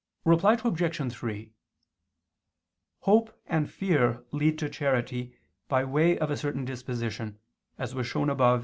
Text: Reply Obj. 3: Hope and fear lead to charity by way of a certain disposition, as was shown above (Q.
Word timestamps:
Reply 0.25 0.57
Obj. 0.63 1.13
3: 1.13 1.53
Hope 3.01 3.39
and 3.45 3.69
fear 3.69 4.25
lead 4.31 4.57
to 4.57 4.67
charity 4.67 5.35
by 5.67 5.83
way 5.85 6.17
of 6.17 6.31
a 6.31 6.37
certain 6.37 6.65
disposition, 6.65 7.37
as 7.77 7.93
was 7.93 8.07
shown 8.07 8.27
above 8.31 8.59
(Q. 8.59 8.59